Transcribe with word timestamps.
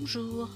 Bonjour, 0.00 0.48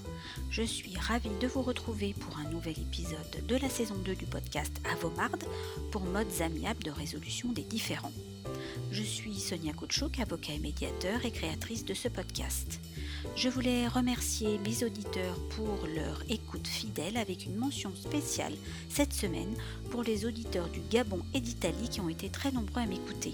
je 0.49 0.63
suis 0.63 0.97
ravie 0.97 1.29
de 1.39 1.45
vous 1.45 1.61
retrouver 1.61 2.15
pour 2.19 2.39
un 2.39 2.49
nouvel 2.49 2.79
épisode 2.79 3.45
de 3.47 3.55
la 3.55 3.69
saison 3.69 3.93
2 3.93 4.15
du 4.15 4.25
podcast 4.25 4.81
Avomarde 4.91 5.43
pour 5.91 6.01
modes 6.01 6.41
amiables 6.41 6.81
de 6.81 6.89
résolution 6.89 7.51
des 7.51 7.61
différends. 7.61 8.11
Je 8.91 9.03
suis 9.03 9.35
Sonia 9.35 9.71
Koutchouk, 9.73 10.19
avocat 10.19 10.53
et 10.53 10.59
médiateur 10.59 11.23
et 11.25 11.31
créatrice 11.31 11.85
de 11.85 11.93
ce 11.93 12.07
podcast. 12.07 12.79
Je 13.35 13.47
voulais 13.47 13.87
remercier 13.87 14.57
mes 14.57 14.83
auditeurs 14.83 15.37
pour 15.51 15.85
leur 15.95 16.23
écoute 16.27 16.67
fidèle 16.67 17.15
avec 17.15 17.45
une 17.45 17.55
mention 17.55 17.93
spéciale 17.95 18.55
cette 18.89 19.13
semaine 19.13 19.55
pour 19.91 20.01
les 20.01 20.25
auditeurs 20.25 20.69
du 20.69 20.79
Gabon 20.89 21.19
et 21.35 21.39
d'Italie 21.39 21.89
qui 21.89 22.01
ont 22.01 22.09
été 22.09 22.29
très 22.29 22.51
nombreux 22.51 22.81
à 22.81 22.87
m'écouter. 22.87 23.33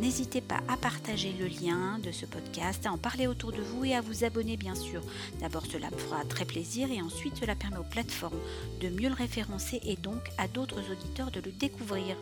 N'hésitez 0.00 0.40
pas 0.40 0.60
à 0.68 0.76
partager 0.76 1.32
le 1.38 1.46
lien 1.46 1.98
de 1.98 2.10
ce 2.10 2.26
podcast, 2.26 2.86
à 2.86 2.92
en 2.92 2.98
parler 2.98 3.26
autour 3.26 3.52
de 3.52 3.60
vous 3.60 3.84
et 3.84 3.94
à 3.94 4.00
vous 4.00 4.24
abonner 4.24 4.56
bien 4.56 4.74
sûr. 4.74 5.02
D'abord 5.40 5.66
cela 5.66 5.90
fera 5.90 6.24
très 6.24 6.44
plaisir 6.44 6.90
et 6.90 7.00
ensuite 7.00 7.36
cela 7.36 7.54
permet 7.54 7.76
aux 7.76 7.84
plateformes 7.84 8.40
de 8.80 8.88
mieux 8.88 9.08
le 9.08 9.14
référencer 9.14 9.80
et 9.84 9.96
donc 9.96 10.22
à 10.38 10.48
d'autres 10.48 10.82
auditeurs 10.90 11.30
de 11.30 11.40
le 11.40 11.52
découvrir. 11.52 12.16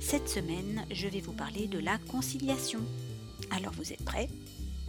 Cette 0.00 0.28
semaine, 0.28 0.84
je 0.90 1.08
vais 1.08 1.20
vous 1.20 1.32
parler 1.32 1.66
de 1.66 1.78
la 1.78 1.98
conciliation. 1.98 2.80
Alors 3.50 3.72
vous 3.74 3.92
êtes 3.92 4.04
prêts? 4.04 4.28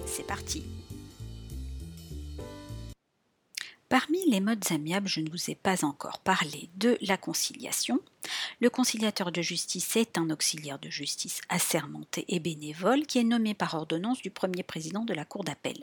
C'est 0.05 0.25
parti 0.25 0.63
Parmi 3.89 4.23
les 4.29 4.39
modes 4.39 4.71
amiables, 4.71 5.07
je 5.07 5.19
ne 5.19 5.31
vous 5.31 5.49
ai 5.49 5.55
pas 5.55 5.83
encore 5.83 6.19
parlé 6.19 6.69
de 6.75 6.95
la 7.01 7.17
conciliation. 7.17 7.99
Le 8.61 8.69
conciliateur 8.69 9.31
de 9.31 9.41
justice 9.41 9.95
est 9.95 10.15
un 10.19 10.29
auxiliaire 10.29 10.77
de 10.77 10.91
justice 10.91 11.41
assermenté 11.49 12.23
et 12.27 12.39
bénévole 12.39 13.07
qui 13.07 13.17
est 13.17 13.23
nommé 13.23 13.55
par 13.55 13.73
ordonnance 13.73 14.21
du 14.21 14.29
premier 14.29 14.61
président 14.61 15.05
de 15.05 15.15
la 15.15 15.25
Cour 15.25 15.43
d'appel. 15.43 15.77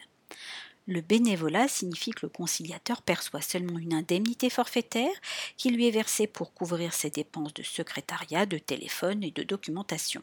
Le 0.87 1.01
bénévolat 1.01 1.67
signifie 1.67 2.13
que 2.13 2.27
le 2.27 2.31
conciliateur 2.31 3.03
perçoit 3.03 3.41
seulement 3.41 3.77
une 3.77 3.93
indemnité 3.95 4.51
forfaitaire 4.51 5.11
qui 5.57 5.71
lui 5.71 5.89
est 5.89 5.91
versée 5.91 6.29
pour 6.29 6.55
couvrir 6.55 6.95
ses 6.95 7.11
dépenses 7.11 7.55
de 7.55 7.65
secrétariat, 7.65 8.47
de 8.47 8.59
téléphone 8.59 9.25
et 9.25 9.33
de 9.33 9.43
documentation. 9.43 10.23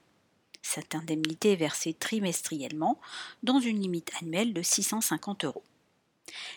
Cette 0.62 0.96
indemnité 0.96 1.52
est 1.52 1.58
versée 1.58 1.94
trimestriellement 1.94 2.98
dans 3.44 3.60
une 3.60 3.82
limite 3.82 4.14
annuelle 4.22 4.54
de 4.54 4.62
650 4.62 5.44
euros. 5.44 5.64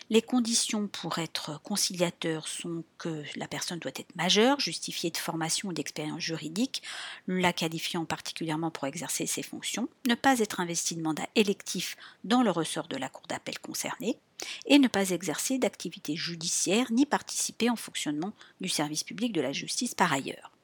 Les 0.09 0.21
conditions 0.21 0.87
pour 0.87 1.19
être 1.19 1.61
conciliateur 1.61 2.47
sont 2.47 2.83
que 2.97 3.23
la 3.35 3.47
personne 3.47 3.79
doit 3.79 3.91
être 3.95 4.15
majeure, 4.15 4.59
justifiée 4.59 5.11
de 5.11 5.17
formation 5.17 5.69
ou 5.69 5.73
d'expérience 5.73 6.21
juridique, 6.21 6.81
la 7.27 7.53
qualifiant 7.53 8.05
particulièrement 8.05 8.71
pour 8.71 8.87
exercer 8.87 9.25
ses 9.25 9.43
fonctions, 9.43 9.89
ne 10.07 10.15
pas 10.15 10.39
être 10.39 10.59
investi 10.59 10.95
de 10.95 11.01
mandat 11.01 11.27
électif 11.35 11.97
dans 12.23 12.43
le 12.43 12.51
ressort 12.51 12.87
de 12.87 12.97
la 12.97 13.09
cour 13.09 13.27
d'appel 13.27 13.59
concernée, 13.59 14.17
et 14.65 14.79
ne 14.79 14.87
pas 14.87 15.09
exercer 15.09 15.57
d'activité 15.57 16.15
judiciaire 16.15 16.91
ni 16.91 17.05
participer 17.05 17.69
en 17.69 17.75
fonctionnement 17.75 18.33
du 18.61 18.69
service 18.69 19.03
public 19.03 19.33
de 19.33 19.41
la 19.41 19.51
justice 19.51 19.95
par 19.95 20.13
ailleurs. 20.13 20.56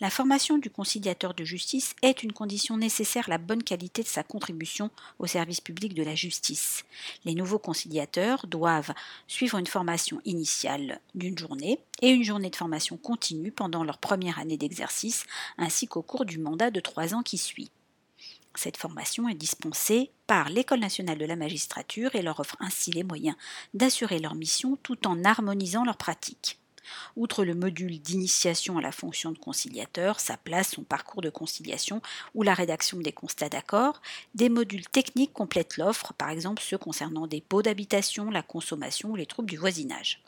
La 0.00 0.10
formation 0.10 0.58
du 0.58 0.70
conciliateur 0.70 1.34
de 1.34 1.44
justice 1.44 1.94
est 2.02 2.22
une 2.22 2.32
condition 2.32 2.76
nécessaire 2.76 3.26
à 3.26 3.30
la 3.30 3.38
bonne 3.38 3.62
qualité 3.62 4.02
de 4.02 4.08
sa 4.08 4.22
contribution 4.22 4.90
au 5.18 5.26
service 5.26 5.60
public 5.60 5.94
de 5.94 6.02
la 6.02 6.14
justice. 6.14 6.84
Les 7.24 7.34
nouveaux 7.34 7.58
conciliateurs 7.58 8.46
doivent 8.46 8.94
suivre 9.26 9.58
une 9.58 9.66
formation 9.66 10.20
initiale 10.24 11.00
d'une 11.14 11.38
journée 11.38 11.80
et 12.02 12.10
une 12.10 12.24
journée 12.24 12.50
de 12.50 12.56
formation 12.56 12.96
continue 12.96 13.52
pendant 13.52 13.84
leur 13.84 13.98
première 13.98 14.38
année 14.38 14.56
d'exercice 14.56 15.24
ainsi 15.58 15.86
qu'au 15.86 16.02
cours 16.02 16.24
du 16.24 16.38
mandat 16.38 16.70
de 16.70 16.80
trois 16.80 17.14
ans 17.14 17.22
qui 17.22 17.38
suit. 17.38 17.70
Cette 18.54 18.78
formation 18.78 19.28
est 19.28 19.34
dispensée 19.34 20.10
par 20.26 20.48
l'École 20.48 20.80
nationale 20.80 21.18
de 21.18 21.26
la 21.26 21.36
magistrature 21.36 22.14
et 22.14 22.22
leur 22.22 22.40
offre 22.40 22.56
ainsi 22.58 22.90
les 22.90 23.04
moyens 23.04 23.36
d'assurer 23.74 24.18
leur 24.18 24.34
mission 24.34 24.76
tout 24.82 25.06
en 25.06 25.24
harmonisant 25.24 25.84
leurs 25.84 25.98
pratiques. 25.98 26.58
Outre 27.16 27.44
le 27.44 27.54
module 27.54 28.00
d'initiation 28.00 28.78
à 28.78 28.82
la 28.82 28.92
fonction 28.92 29.32
de 29.32 29.38
conciliateur, 29.38 30.20
sa 30.20 30.36
place, 30.36 30.70
son 30.70 30.82
parcours 30.82 31.22
de 31.22 31.30
conciliation 31.30 32.02
ou 32.34 32.42
la 32.42 32.54
rédaction 32.54 32.98
des 32.98 33.12
constats 33.12 33.48
d'accord, 33.48 34.00
des 34.34 34.48
modules 34.48 34.88
techniques 34.88 35.32
complètent 35.32 35.76
l'offre, 35.76 36.12
par 36.14 36.30
exemple 36.30 36.62
ceux 36.62 36.78
concernant 36.78 37.26
des 37.26 37.40
pots 37.40 37.62
d'habitation, 37.62 38.30
la 38.30 38.42
consommation 38.42 39.10
ou 39.10 39.16
les 39.16 39.26
troubles 39.26 39.50
du 39.50 39.56
voisinage. 39.56 40.22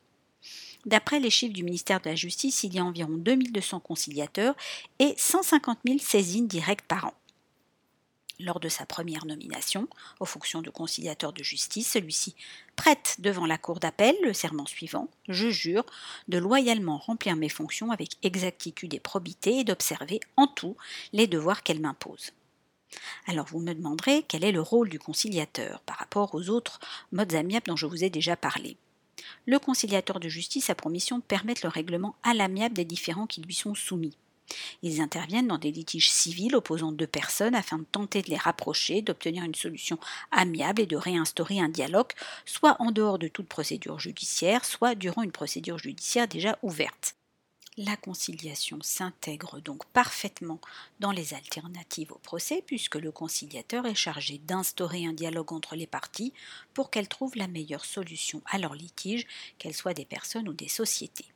D'après 0.87 1.21
les 1.21 1.31
chiffres 1.31 1.55
du 1.55 1.65
ministère 1.65 2.01
de 2.01 2.09
la 2.09 2.15
Justice, 2.15 2.63
il 2.63 2.75
y 2.75 2.79
a 2.79 2.85
environ 2.85 3.17
2200 3.17 3.81
conciliateurs 3.81 4.55
et 4.99 5.15
150 5.17 5.79
000 5.87 5.99
saisines 5.99 6.47
directes 6.47 6.87
par 6.87 7.07
an 7.07 7.15
lors 8.41 8.61
de 8.61 8.69
sa 8.69 8.87
première 8.87 9.27
nomination 9.27 9.89
aux 10.21 10.25
fonctions 10.25 10.63
de 10.63 10.71
conciliateur 10.71 11.33
de 11.33 11.43
justice, 11.43 11.93
celui-ci 11.93 12.35
prête 12.77 13.17
devant 13.19 13.47
la 13.47 13.59
cour 13.59 13.81
d'appel 13.81 14.15
le 14.23 14.33
serment 14.33 14.67
suivant 14.67 15.09
Je 15.29 15.51
jure 15.51 15.85
de 16.29 16.39
loyalement 16.39 16.99
remplir 16.99 17.37
mes 17.37 17.49
fonctions 17.49 17.91
avec 17.91 18.17
exactitude 18.23 18.95
et 18.95 19.01
probité 19.01 19.59
et 19.59 19.65
d'observer 19.65 20.21
en 20.37 20.47
tout 20.47 20.77
les 21.13 21.27
devoirs 21.27 21.63
qu'elle 21.63 21.81
m'impose. 21.81 22.31
Alors 23.27 23.47
vous 23.47 23.61
me 23.61 23.75
demanderez 23.75 24.25
quel 24.27 24.45
est 24.45 24.53
le 24.53 24.63
rôle 24.63 24.89
du 24.89 24.99
conciliateur 24.99 25.81
par 25.81 25.97
rapport 25.97 26.35
aux 26.35 26.49
autres 26.49 26.81
modes 27.13 27.35
amiables 27.35 27.67
dont 27.67 27.77
je 27.77 27.87
vous 27.87 28.05
ai 28.05 28.11
déjà 28.11 28.37
parlé. 28.37 28.77
Le 29.47 29.59
conciliateur 29.59 30.21
de 30.21 30.29
justice 30.29 30.71
a 30.71 30.75
pour 30.75 30.91
mission 30.91 31.19
de 31.19 31.23
permettre 31.23 31.63
le 31.65 31.71
règlement 31.71 32.17
à 32.23 32.35
l'amiable 32.35 32.75
des 32.75 32.85
différends 32.85 33.27
qui 33.27 33.43
lui 33.43 33.55
sont 33.55 33.75
soumis. 33.75 34.17
Ils 34.83 35.01
interviennent 35.01 35.49
dans 35.49 35.59
des 35.59 35.73
litiges 35.73 36.11
civils 36.11 36.57
opposant 36.57 36.93
deux 36.93 37.07
personnes 37.07 37.55
afin 37.55 37.79
de 37.79 37.85
tenter 37.85 38.23
de 38.23 38.31
les 38.31 38.37
rapprocher, 38.37 39.03
d'obtenir 39.03 39.45
une 39.45 39.55
solution 39.55 39.99
amiable 40.31 40.83
et 40.83 40.87
de 40.87 40.97
réinstaurer 40.97 41.61
un 41.61 41.69
dialogue, 41.69 42.13
soit 42.45 42.77
en 42.81 42.91
dehors 42.91 43.19
de 43.19 43.29
toute 43.29 43.49
procédure 43.49 43.99
judiciaire, 43.99 44.65
soit 44.65 44.95
durant 44.95 45.23
une 45.23 45.33
procédure 45.33 45.79
judiciaire 45.79 46.29
déjà 46.29 46.59
ouverte. 46.63 47.15
La 47.81 47.97
conciliation 47.97 48.79
s'intègre 48.83 49.61
donc 49.61 49.85
parfaitement 49.87 50.61
dans 50.99 51.13
les 51.13 51.33
alternatives 51.33 52.11
au 52.11 52.19
procès 52.19 52.61
puisque 52.67 52.97
le 52.97 53.13
conciliateur 53.13 53.87
est 53.87 53.95
chargé 53.95 54.39
d'instaurer 54.39 55.07
un 55.07 55.13
dialogue 55.13 55.53
entre 55.53 55.77
les 55.77 55.87
parties 55.87 56.33
pour 56.75 56.91
qu'elles 56.91 57.07
trouvent 57.07 57.37
la 57.37 57.47
meilleure 57.47 57.85
solution 57.85 58.43
à 58.47 58.59
leur 58.59 58.75
litige, 58.75 59.29
qu'elles 59.59 59.75
soient 59.75 59.95
des 59.95 60.05
personnes 60.05 60.49
ou 60.49 60.55
des 60.55 60.67
sociétés. 60.67 61.27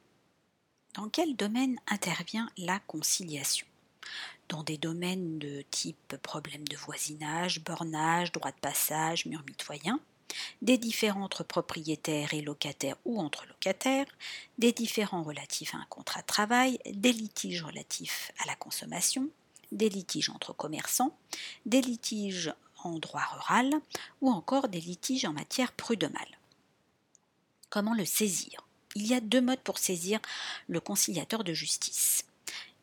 Dans 1.02 1.08
quel 1.08 1.34
domaine 1.34 1.80
intervient 1.88 2.48
la 2.56 2.78
conciliation? 2.78 3.66
Dans 4.48 4.62
des 4.62 4.78
domaines 4.78 5.40
de 5.40 5.64
type 5.68 6.16
problème 6.22 6.62
de 6.68 6.76
voisinage, 6.76 7.58
bornage, 7.64 8.30
droit 8.30 8.52
de 8.52 8.60
passage, 8.60 9.26
mur 9.26 9.42
mitoyen, 9.44 9.98
des 10.62 10.78
différends 10.78 11.24
entre 11.24 11.42
propriétaires 11.42 12.34
et 12.34 12.40
locataires 12.40 12.94
ou 13.04 13.18
entre 13.18 13.46
locataires, 13.46 14.06
des 14.58 14.70
différends 14.70 15.24
relatifs 15.24 15.74
à 15.74 15.78
un 15.78 15.86
contrat 15.86 16.20
de 16.20 16.26
travail, 16.26 16.78
des 16.88 17.12
litiges 17.12 17.64
relatifs 17.64 18.30
à 18.38 18.46
la 18.46 18.54
consommation, 18.54 19.28
des 19.72 19.88
litiges 19.88 20.30
entre 20.30 20.52
commerçants, 20.52 21.19
des 21.66 21.80
litiges 21.80 22.54
en 22.84 23.00
droit 23.00 23.26
rural 23.32 23.72
ou 24.20 24.30
encore 24.30 24.69
des 24.69 24.80
litiges 24.80 25.24
en 25.24 25.32
matière 25.32 25.72
prud'homale. 25.72 26.38
Comment 27.70 27.94
le 27.94 28.04
saisir? 28.04 28.62
Il 28.94 29.06
y 29.06 29.14
a 29.14 29.20
deux 29.20 29.41
modes 29.41 29.60
pour 29.60 29.78
saisir 29.78 30.20
le 30.69 30.80
conciliateur 30.80 31.44
de 31.44 31.53
justice. 31.53 32.25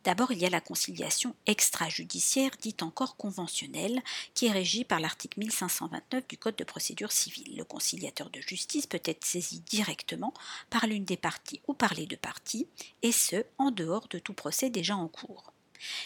D'abord, 0.06 0.32
il 0.32 0.40
y 0.40 0.46
a 0.46 0.50
la 0.50 0.62
conciliation 0.62 1.36
extrajudiciaire, 1.46 2.52
dite 2.62 2.84
encore 2.84 3.18
conventionnelle, 3.18 4.02
qui 4.34 4.46
est 4.46 4.52
régie 4.52 4.86
par 4.86 5.02
l'article 5.02 5.40
1529 5.40 6.28
du 6.28 6.38
Code 6.38 6.56
de 6.56 6.64
procédure 6.64 7.12
civile. 7.12 7.58
Le 7.58 7.66
conciliateur 7.66 8.30
de 8.30 8.40
justice 8.40 8.88
peut 8.88 9.02
être 9.04 9.26
saisi 9.26 9.60
directement 9.60 10.34
par 10.70 10.88
l'une 10.88 11.04
des 11.04 11.18
parties 11.18 11.62
ou 11.68 11.74
par 11.74 11.94
les 11.94 12.06
deux 12.06 12.18
parties, 12.18 12.68
et 13.02 13.12
ce, 13.12 13.44
en 13.58 13.72
dehors 13.72 14.08
de 14.08 14.20
tout 14.20 14.34
procès 14.34 14.70
déjà 14.70 14.96
en 14.96 15.10
cours. 15.10 15.54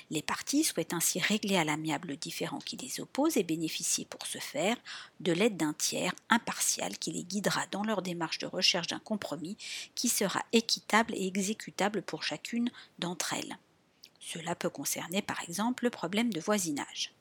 Les 0.09 0.21
parties 0.21 0.63
souhaitent 0.63 0.93
ainsi 0.93 1.19
régler 1.19 1.57
à 1.57 1.63
l'amiable 1.63 2.09
le 2.09 2.17
différend 2.17 2.59
qui 2.59 2.77
les 2.77 2.99
oppose 2.99 3.37
et 3.37 3.43
bénéficier 3.43 4.05
pour 4.05 4.25
ce 4.25 4.37
faire 4.37 4.77
de 5.19 5.31
l'aide 5.31 5.57
d'un 5.57 5.73
tiers 5.73 6.13
impartial 6.29 6.97
qui 6.97 7.11
les 7.11 7.23
guidera 7.23 7.65
dans 7.71 7.83
leur 7.83 8.01
démarche 8.01 8.39
de 8.39 8.45
recherche 8.45 8.87
d'un 8.87 8.99
compromis 8.99 9.57
qui 9.95 10.09
sera 10.09 10.43
équitable 10.51 11.13
et 11.15 11.27
exécutable 11.27 12.01
pour 12.01 12.23
chacune 12.23 12.71
d'entre 12.99 13.33
elles. 13.33 13.57
Cela 14.19 14.55
peut 14.55 14.69
concerner 14.69 15.21
par 15.21 15.41
exemple 15.43 15.83
le 15.83 15.89
problème 15.89 16.31
de 16.31 16.39
voisinage. 16.39 17.13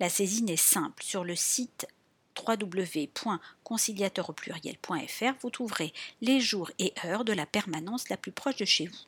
La 0.00 0.08
saisine 0.08 0.48
est 0.48 0.56
simple. 0.56 1.02
Sur 1.02 1.24
le 1.24 1.36
site 1.36 1.86
www.conciliateur 2.36 4.34
vous 5.40 5.50
trouverez 5.50 5.92
les 6.20 6.40
jours 6.40 6.70
et 6.78 6.92
heures 7.04 7.24
de 7.24 7.32
la 7.32 7.46
permanence 7.46 8.08
la 8.08 8.16
plus 8.16 8.32
proche 8.32 8.56
de 8.56 8.64
chez 8.64 8.86
vous. 8.86 8.98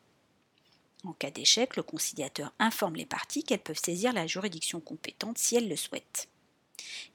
En 1.04 1.12
cas 1.12 1.30
d'échec, 1.30 1.76
le 1.76 1.82
conciliateur 1.82 2.52
informe 2.58 2.96
les 2.96 3.06
parties 3.06 3.44
qu'elles 3.44 3.62
peuvent 3.62 3.80
saisir 3.82 4.12
la 4.12 4.26
juridiction 4.26 4.80
compétente 4.80 5.38
si 5.38 5.56
elles 5.56 5.68
le 5.68 5.76
souhaitent. 5.76 6.28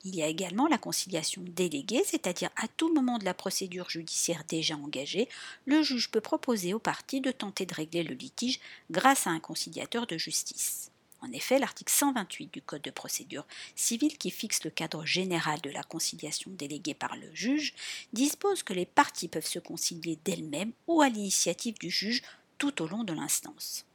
Il 0.03 0.15
y 0.15 0.23
a 0.23 0.27
également 0.27 0.67
la 0.67 0.77
conciliation 0.77 1.41
déléguée, 1.45 2.03
c'est-à-dire 2.05 2.49
à 2.55 2.67
tout 2.67 2.93
moment 2.93 3.17
de 3.17 3.25
la 3.25 3.33
procédure 3.33 3.89
judiciaire 3.89 4.43
déjà 4.47 4.75
engagée, 4.75 5.29
le 5.65 5.81
juge 5.81 6.11
peut 6.11 6.21
proposer 6.21 6.73
aux 6.73 6.79
parties 6.79 7.21
de 7.21 7.31
tenter 7.31 7.65
de 7.65 7.73
régler 7.73 8.03
le 8.03 8.15
litige 8.15 8.59
grâce 8.91 9.27
à 9.27 9.31
un 9.31 9.39
conciliateur 9.39 10.07
de 10.07 10.17
justice. 10.17 10.89
En 11.21 11.31
effet, 11.31 11.57
l'article 11.57 11.93
128 11.93 12.53
du 12.53 12.61
Code 12.61 12.81
de 12.81 12.91
procédure 12.91 13.47
civile 13.77 14.17
qui 14.17 14.29
fixe 14.29 14.65
le 14.65 14.69
cadre 14.69 15.05
général 15.05 15.61
de 15.61 15.69
la 15.69 15.83
conciliation 15.83 16.51
déléguée 16.51 16.93
par 16.93 17.15
le 17.15 17.33
juge 17.33 17.73
dispose 18.11 18.61
que 18.61 18.73
les 18.73 18.85
parties 18.85 19.29
peuvent 19.29 19.47
se 19.47 19.59
concilier 19.59 20.19
d'elles-mêmes 20.25 20.73
ou 20.87 21.01
à 21.01 21.07
l'initiative 21.07 21.75
du 21.79 21.89
juge 21.89 22.23
tout 22.63 22.81
au 22.81 22.87
long 22.87 23.03
de 23.03 23.11
l'instance. 23.11 23.85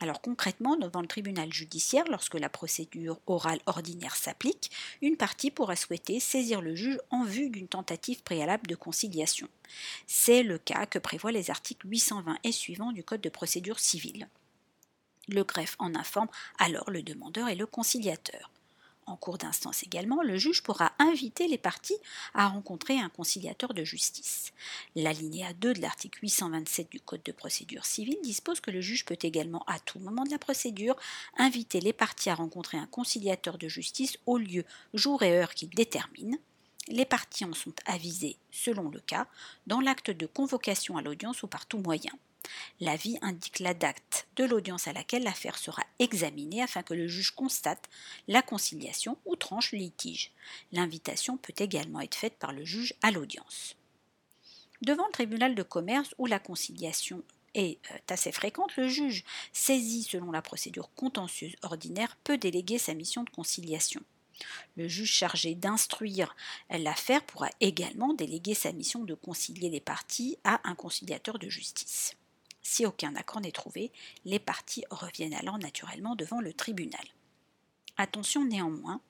Alors 0.00 0.22
concrètement, 0.22 0.76
devant 0.76 1.02
le 1.02 1.06
tribunal 1.06 1.52
judiciaire, 1.52 2.06
lorsque 2.08 2.40
la 2.40 2.48
procédure 2.48 3.20
orale 3.26 3.60
ordinaire 3.66 4.16
s'applique, 4.16 4.70
une 5.02 5.18
partie 5.18 5.50
pourra 5.50 5.76
souhaiter 5.76 6.18
saisir 6.18 6.62
le 6.62 6.74
juge 6.74 6.98
en 7.10 7.24
vue 7.24 7.50
d'une 7.50 7.68
tentative 7.68 8.22
préalable 8.22 8.66
de 8.66 8.76
conciliation. 8.76 9.46
C'est 10.06 10.42
le 10.42 10.56
cas 10.56 10.86
que 10.86 10.98
prévoient 10.98 11.32
les 11.32 11.50
articles 11.50 11.86
820 11.86 12.38
et 12.44 12.52
suivants 12.52 12.92
du 12.92 13.04
Code 13.04 13.20
de 13.20 13.28
procédure 13.28 13.78
civile. 13.78 14.26
Le 15.28 15.44
greffe 15.44 15.76
en 15.78 15.94
informe 15.94 16.30
alors 16.58 16.90
le 16.90 17.02
demandeur 17.02 17.50
et 17.50 17.56
le 17.56 17.66
conciliateur. 17.66 18.50
En 19.12 19.16
cours 19.16 19.36
d'instance 19.36 19.82
également, 19.82 20.22
le 20.22 20.38
juge 20.38 20.62
pourra 20.62 20.92
inviter 20.98 21.46
les 21.46 21.58
parties 21.58 21.98
à 22.32 22.48
rencontrer 22.48 22.98
un 22.98 23.10
conciliateur 23.10 23.74
de 23.74 23.84
justice. 23.84 24.54
L'alinéa 24.96 25.52
2 25.52 25.74
de 25.74 25.82
l'article 25.82 26.20
827 26.22 26.90
du 26.90 26.98
Code 26.98 27.22
de 27.22 27.32
procédure 27.32 27.84
civile 27.84 28.16
dispose 28.22 28.60
que 28.60 28.70
le 28.70 28.80
juge 28.80 29.04
peut 29.04 29.18
également, 29.20 29.64
à 29.66 29.78
tout 29.80 29.98
moment 29.98 30.24
de 30.24 30.30
la 30.30 30.38
procédure, 30.38 30.96
inviter 31.36 31.82
les 31.82 31.92
parties 31.92 32.30
à 32.30 32.34
rencontrer 32.34 32.78
un 32.78 32.86
conciliateur 32.86 33.58
de 33.58 33.68
justice 33.68 34.16
au 34.24 34.38
lieu, 34.38 34.64
jour 34.94 35.22
et 35.22 35.38
heure 35.38 35.52
qu'il 35.52 35.68
détermine. 35.68 36.38
Les 36.88 37.04
parties 37.04 37.44
en 37.44 37.52
sont 37.52 37.74
avisées, 37.84 38.38
selon 38.50 38.88
le 38.88 39.00
cas, 39.00 39.26
dans 39.66 39.82
l'acte 39.82 40.10
de 40.10 40.24
convocation 40.24 40.96
à 40.96 41.02
l'audience 41.02 41.42
ou 41.42 41.48
par 41.48 41.66
tout 41.66 41.80
moyen. 41.80 42.12
L'avis 42.80 43.18
indique 43.22 43.60
la 43.60 43.74
date 43.74 44.26
de 44.36 44.44
l'audience 44.44 44.88
à 44.88 44.92
laquelle 44.92 45.22
l'affaire 45.22 45.58
sera 45.58 45.82
examinée 45.98 46.62
afin 46.62 46.82
que 46.82 46.94
le 46.94 47.06
juge 47.06 47.30
constate 47.30 47.88
la 48.28 48.42
conciliation 48.42 49.18
ou 49.24 49.36
tranche 49.36 49.72
le 49.72 49.78
litige. 49.78 50.32
L'invitation 50.72 51.36
peut 51.36 51.54
également 51.58 52.00
être 52.00 52.14
faite 52.14 52.38
par 52.38 52.52
le 52.52 52.64
juge 52.64 52.94
à 53.02 53.10
l'audience. 53.10 53.76
Devant 54.80 55.06
le 55.06 55.12
tribunal 55.12 55.54
de 55.54 55.62
commerce 55.62 56.14
où 56.18 56.26
la 56.26 56.40
conciliation 56.40 57.22
est 57.54 57.78
euh, 57.92 57.98
assez 58.08 58.32
fréquente, 58.32 58.76
le 58.76 58.88
juge, 58.88 59.24
saisi 59.52 60.02
selon 60.02 60.32
la 60.32 60.42
procédure 60.42 60.90
contentieuse 60.94 61.54
ordinaire, 61.62 62.16
peut 62.24 62.38
déléguer 62.38 62.78
sa 62.78 62.94
mission 62.94 63.22
de 63.22 63.30
conciliation. 63.30 64.02
Le 64.76 64.88
juge 64.88 65.12
chargé 65.12 65.54
d'instruire 65.54 66.34
l'affaire 66.70 67.22
pourra 67.24 67.48
également 67.60 68.12
déléguer 68.12 68.54
sa 68.54 68.72
mission 68.72 69.04
de 69.04 69.14
concilier 69.14 69.70
les 69.70 69.80
parties 69.80 70.36
à 70.42 70.60
un 70.68 70.74
conciliateur 70.74 71.38
de 71.38 71.48
justice. 71.48 72.16
Si 72.62 72.86
aucun 72.86 73.14
accord 73.16 73.40
n'est 73.40 73.52
trouvé, 73.52 73.90
les 74.24 74.38
parties 74.38 74.84
reviennent 74.90 75.34
alors 75.34 75.58
naturellement 75.58 76.16
devant 76.16 76.40
le 76.40 76.52
tribunal. 76.52 77.04
Attention 77.96 78.44
néanmoins, 78.44 79.00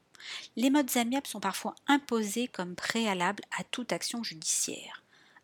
les 0.57 0.71
modes 0.71 0.97
amiables 0.97 1.27
sont 1.27 1.41
parfois 1.41 1.75
imposés 1.87 2.49
comme 2.49 2.75
préalables 2.75 3.45
à 3.59 3.65
toute 3.65 3.93
action 3.93 4.23
judiciaire, 4.23 5.03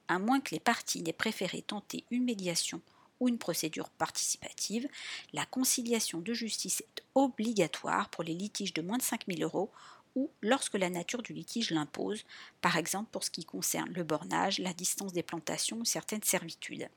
à 0.09 0.19
moins 0.19 0.41
que 0.41 0.55
les 0.55 0.61
parties 0.61 1.03
n'aient 1.03 1.13
préféré 1.13 1.63
tenter 1.63 2.05
une 2.11 2.25
médiation 2.25 2.81
ou 3.21 3.29
une 3.29 3.39
procédure 3.39 3.91
participative, 3.91 4.89
la 5.33 5.45
conciliation 5.47 6.21
de 6.21 6.33
justice 6.33 6.81
est 6.81 7.03
obligatoire 7.15 8.09
pour 8.11 8.25
les 8.25 8.35
litiges 8.35 8.75
de 8.75 8.83
moins 8.83 8.99
de 8.99 9.03
5 9.03 9.25
000 9.29 9.43
euros 9.43 9.71
ou 10.15 10.31
lorsque 10.41 10.75
la 10.75 10.91
nature 10.91 11.23
du 11.23 11.33
litige 11.33 11.71
l'impose, 11.71 12.25
par 12.61 12.77
exemple 12.77 13.11
pour 13.11 13.25
ce 13.25 13.31
qui 13.31 13.45
concerne 13.45 13.93
le 13.93 14.05
bornage, 14.05 14.59
la 14.59 14.73
distance 14.73 15.13
des 15.13 15.23
plantations 15.23 15.79
ou 15.79 15.85
certaines 15.85 16.23
servitudes. 16.23 16.89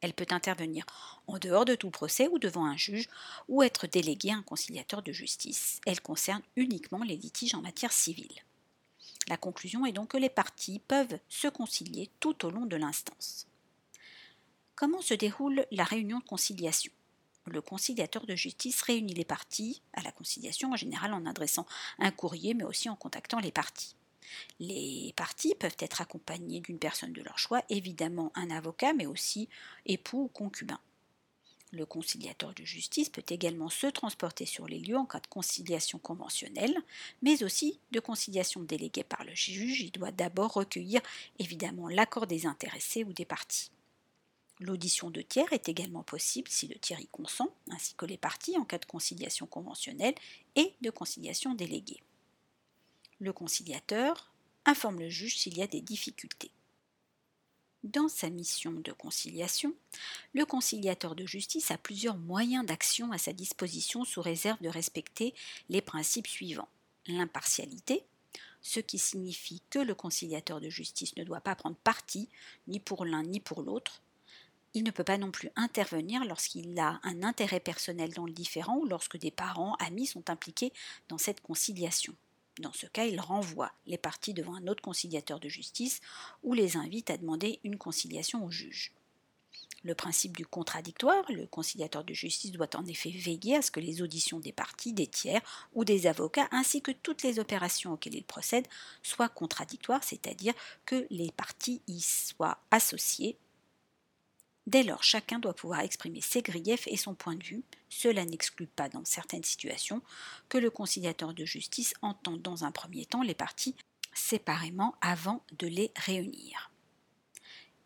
Elle 0.00 0.14
peut 0.14 0.26
intervenir 0.30 0.84
en 1.26 1.38
dehors 1.38 1.64
de 1.64 1.74
tout 1.74 1.90
procès 1.90 2.28
ou 2.28 2.38
devant 2.38 2.64
un 2.64 2.76
juge 2.76 3.08
ou 3.48 3.62
être 3.62 3.86
déléguée 3.86 4.30
à 4.30 4.36
un 4.36 4.42
conciliateur 4.42 5.02
de 5.02 5.12
justice. 5.12 5.80
Elle 5.86 6.00
concerne 6.00 6.42
uniquement 6.56 7.02
les 7.02 7.16
litiges 7.16 7.54
en 7.54 7.62
matière 7.62 7.92
civile. 7.92 8.42
La 9.28 9.36
conclusion 9.36 9.84
est 9.84 9.92
donc 9.92 10.12
que 10.12 10.16
les 10.16 10.30
parties 10.30 10.78
peuvent 10.78 11.18
se 11.28 11.48
concilier 11.48 12.10
tout 12.20 12.46
au 12.46 12.50
long 12.50 12.64
de 12.64 12.76
l'instance. 12.76 13.46
Comment 14.74 15.02
se 15.02 15.14
déroule 15.14 15.66
la 15.72 15.84
réunion 15.84 16.20
de 16.20 16.24
conciliation? 16.24 16.92
Le 17.46 17.60
conciliateur 17.60 18.26
de 18.26 18.36
justice 18.36 18.82
réunit 18.82 19.14
les 19.14 19.24
parties 19.24 19.82
à 19.92 20.02
la 20.02 20.12
conciliation 20.12 20.72
en 20.72 20.76
général 20.76 21.12
en 21.12 21.26
adressant 21.26 21.66
un 21.98 22.10
courrier 22.10 22.54
mais 22.54 22.64
aussi 22.64 22.88
en 22.88 22.96
contactant 22.96 23.40
les 23.40 23.50
parties. 23.50 23.96
Les 24.60 25.12
parties 25.16 25.54
peuvent 25.54 25.76
être 25.78 26.00
accompagnées 26.00 26.60
d'une 26.60 26.78
personne 26.78 27.12
de 27.12 27.22
leur 27.22 27.38
choix, 27.38 27.62
évidemment 27.68 28.32
un 28.34 28.50
avocat, 28.50 28.92
mais 28.92 29.06
aussi 29.06 29.48
époux 29.86 30.24
ou 30.24 30.28
concubin. 30.28 30.80
Le 31.70 31.84
conciliateur 31.84 32.54
de 32.54 32.64
justice 32.64 33.10
peut 33.10 33.24
également 33.28 33.68
se 33.68 33.86
transporter 33.88 34.46
sur 34.46 34.66
les 34.66 34.78
lieux 34.78 34.96
en 34.96 35.04
cas 35.04 35.20
de 35.20 35.26
conciliation 35.26 35.98
conventionnelle, 35.98 36.74
mais 37.20 37.42
aussi 37.42 37.78
de 37.92 38.00
conciliation 38.00 38.62
déléguée 38.62 39.04
par 39.04 39.22
le 39.24 39.34
juge. 39.34 39.82
Il 39.82 39.92
doit 39.92 40.10
d'abord 40.10 40.54
recueillir 40.54 41.02
évidemment 41.38 41.88
l'accord 41.88 42.26
des 42.26 42.46
intéressés 42.46 43.04
ou 43.04 43.12
des 43.12 43.26
parties. 43.26 43.70
L'audition 44.60 45.10
de 45.10 45.20
tiers 45.20 45.52
est 45.52 45.68
également 45.68 46.02
possible 46.02 46.48
si 46.50 46.66
le 46.68 46.74
tiers 46.76 47.00
y 47.00 47.06
consent, 47.06 47.54
ainsi 47.70 47.94
que 47.94 48.06
les 48.06 48.18
parties 48.18 48.56
en 48.56 48.64
cas 48.64 48.78
de 48.78 48.86
conciliation 48.86 49.46
conventionnelle 49.46 50.14
et 50.56 50.74
de 50.80 50.90
conciliation 50.90 51.54
déléguée. 51.54 52.02
Le 53.20 53.32
conciliateur 53.32 54.30
informe 54.64 55.00
le 55.00 55.08
juge 55.08 55.38
s'il 55.38 55.58
y 55.58 55.62
a 55.62 55.66
des 55.66 55.80
difficultés. 55.80 56.52
Dans 57.82 58.08
sa 58.08 58.30
mission 58.30 58.70
de 58.70 58.92
conciliation, 58.92 59.74
le 60.34 60.44
conciliateur 60.44 61.16
de 61.16 61.26
justice 61.26 61.72
a 61.72 61.78
plusieurs 61.78 62.16
moyens 62.16 62.64
d'action 62.64 63.10
à 63.10 63.18
sa 63.18 63.32
disposition 63.32 64.04
sous 64.04 64.22
réserve 64.22 64.62
de 64.62 64.68
respecter 64.68 65.34
les 65.68 65.80
principes 65.80 66.28
suivants. 66.28 66.68
L'impartialité, 67.08 68.04
ce 68.62 68.78
qui 68.78 68.98
signifie 69.00 69.62
que 69.68 69.80
le 69.80 69.96
conciliateur 69.96 70.60
de 70.60 70.68
justice 70.68 71.16
ne 71.16 71.24
doit 71.24 71.40
pas 71.40 71.56
prendre 71.56 71.76
parti 71.76 72.28
ni 72.68 72.78
pour 72.78 73.04
l'un 73.04 73.24
ni 73.24 73.40
pour 73.40 73.62
l'autre. 73.62 74.00
Il 74.74 74.84
ne 74.84 74.92
peut 74.92 75.02
pas 75.02 75.18
non 75.18 75.32
plus 75.32 75.50
intervenir 75.56 76.24
lorsqu'il 76.24 76.78
a 76.78 77.00
un 77.02 77.24
intérêt 77.24 77.58
personnel 77.58 78.12
dans 78.12 78.26
le 78.26 78.32
différent 78.32 78.76
ou 78.76 78.86
lorsque 78.86 79.16
des 79.16 79.32
parents, 79.32 79.74
amis 79.80 80.06
sont 80.06 80.30
impliqués 80.30 80.72
dans 81.08 81.18
cette 81.18 81.40
conciliation. 81.40 82.14
Dans 82.58 82.72
ce 82.72 82.86
cas, 82.86 83.04
il 83.04 83.20
renvoie 83.20 83.72
les 83.86 83.98
parties 83.98 84.34
devant 84.34 84.56
un 84.56 84.66
autre 84.66 84.82
conciliateur 84.82 85.38
de 85.38 85.48
justice 85.48 86.00
ou 86.42 86.54
les 86.54 86.76
invite 86.76 87.10
à 87.10 87.16
demander 87.16 87.60
une 87.64 87.78
conciliation 87.78 88.44
au 88.44 88.50
juge. 88.50 88.92
Le 89.84 89.94
principe 89.94 90.36
du 90.36 90.44
contradictoire, 90.44 91.24
le 91.30 91.46
conciliateur 91.46 92.02
de 92.02 92.12
justice 92.12 92.50
doit 92.50 92.74
en 92.74 92.84
effet 92.86 93.10
veiller 93.10 93.56
à 93.56 93.62
ce 93.62 93.70
que 93.70 93.78
les 93.78 94.02
auditions 94.02 94.40
des 94.40 94.52
parties, 94.52 94.92
des 94.92 95.06
tiers 95.06 95.40
ou 95.72 95.84
des 95.84 96.08
avocats, 96.08 96.48
ainsi 96.50 96.82
que 96.82 96.90
toutes 96.90 97.22
les 97.22 97.38
opérations 97.38 97.92
auxquelles 97.92 98.16
il 98.16 98.24
procède, 98.24 98.66
soient 99.04 99.28
contradictoires, 99.28 100.02
c'est-à-dire 100.02 100.54
que 100.84 101.06
les 101.10 101.30
parties 101.30 101.80
y 101.86 102.00
soient 102.00 102.58
associées 102.72 103.38
Dès 104.68 104.82
lors, 104.82 105.02
chacun 105.02 105.38
doit 105.38 105.54
pouvoir 105.54 105.80
exprimer 105.80 106.20
ses 106.20 106.42
griefs 106.42 106.86
et 106.88 106.98
son 106.98 107.14
point 107.14 107.36
de 107.36 107.42
vue. 107.42 107.62
Cela 107.88 108.26
n'exclut 108.26 108.66
pas, 108.66 108.90
dans 108.90 109.02
certaines 109.06 109.42
situations, 109.42 110.02
que 110.50 110.58
le 110.58 110.68
conciliateur 110.68 111.32
de 111.32 111.46
justice 111.46 111.94
entende 112.02 112.42
dans 112.42 112.64
un 112.64 112.70
premier 112.70 113.06
temps 113.06 113.22
les 113.22 113.34
parties 113.34 113.74
séparément 114.12 114.94
avant 115.00 115.42
de 115.58 115.66
les 115.66 115.90
réunir. 115.96 116.70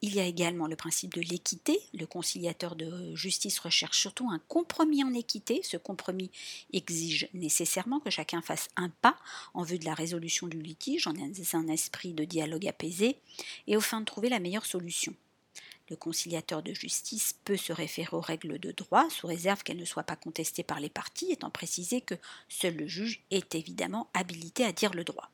Il 0.00 0.16
y 0.16 0.18
a 0.18 0.26
également 0.26 0.66
le 0.66 0.74
principe 0.74 1.14
de 1.14 1.20
l'équité. 1.20 1.78
Le 1.94 2.04
conciliateur 2.04 2.74
de 2.74 3.14
justice 3.14 3.60
recherche 3.60 4.00
surtout 4.00 4.28
un 4.28 4.40
compromis 4.48 5.04
en 5.04 5.14
équité. 5.14 5.60
Ce 5.62 5.76
compromis 5.76 6.32
exige 6.72 7.28
nécessairement 7.32 8.00
que 8.00 8.10
chacun 8.10 8.42
fasse 8.42 8.68
un 8.74 8.88
pas 8.88 9.16
en 9.54 9.62
vue 9.62 9.78
de 9.78 9.84
la 9.84 9.94
résolution 9.94 10.48
du 10.48 10.60
litige 10.60 11.06
en 11.06 11.14
un 11.14 11.68
esprit 11.68 12.12
de 12.12 12.24
dialogue 12.24 12.66
apaisé 12.66 13.18
et 13.68 13.76
au 13.76 13.80
fin 13.80 14.00
de 14.00 14.06
trouver 14.06 14.30
la 14.30 14.40
meilleure 14.40 14.66
solution. 14.66 15.14
Le 15.92 15.96
conciliateur 15.96 16.62
de 16.62 16.72
justice 16.72 17.34
peut 17.44 17.58
se 17.58 17.70
référer 17.70 18.16
aux 18.16 18.22
règles 18.22 18.58
de 18.58 18.72
droit 18.72 19.10
sous 19.10 19.26
réserve 19.26 19.62
qu'elles 19.62 19.76
ne 19.76 19.84
soient 19.84 20.04
pas 20.04 20.16
contestées 20.16 20.62
par 20.62 20.80
les 20.80 20.88
parties, 20.88 21.32
étant 21.32 21.50
précisé 21.50 22.00
que 22.00 22.14
seul 22.48 22.76
le 22.76 22.86
juge 22.86 23.20
est 23.30 23.54
évidemment 23.54 24.08
habilité 24.14 24.64
à 24.64 24.72
dire 24.72 24.94
le 24.94 25.04
droit. 25.04 25.28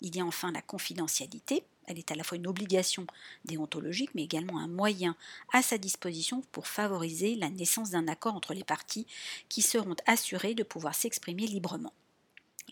Il 0.00 0.16
y 0.16 0.20
a 0.22 0.24
enfin 0.24 0.52
la 0.52 0.62
confidentialité. 0.62 1.64
Elle 1.86 1.98
est 1.98 2.10
à 2.10 2.14
la 2.14 2.24
fois 2.24 2.38
une 2.38 2.46
obligation 2.46 3.06
déontologique, 3.44 4.14
mais 4.14 4.24
également 4.24 4.58
un 4.58 4.68
moyen 4.68 5.16
à 5.52 5.60
sa 5.60 5.76
disposition 5.76 6.42
pour 6.50 6.66
favoriser 6.66 7.34
la 7.34 7.50
naissance 7.50 7.90
d'un 7.90 8.08
accord 8.08 8.34
entre 8.34 8.54
les 8.54 8.64
parties 8.64 9.06
qui 9.50 9.60
seront 9.60 9.96
assurées 10.06 10.54
de 10.54 10.62
pouvoir 10.62 10.94
s'exprimer 10.94 11.46
librement. 11.46 11.92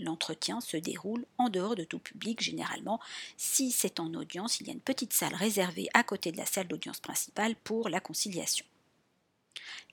L'entretien 0.01 0.61
se 0.61 0.77
déroule 0.77 1.25
en 1.39 1.49
dehors 1.49 1.75
de 1.75 1.85
tout 1.85 1.99
public 1.99 2.41
généralement. 2.41 3.01
Si 3.37 3.71
c'est 3.71 4.01
en 4.01 4.15
audience, 4.15 4.61
il 4.61 4.67
y 4.67 4.71
a 4.71 4.75
une 4.75 4.81
petite 4.81 5.13
salle 5.13 5.35
réservée 5.35 5.89
à 5.95 6.05
côté 6.05 6.31
de 6.33 6.37
la 6.37 6.47
salle 6.47 6.69
d'audience 6.69 7.01
principale 7.01 7.57
pour 7.57 7.89
la 7.89 8.01
conciliation. 8.01 8.65